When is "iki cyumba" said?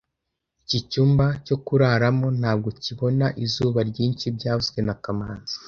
0.63-1.25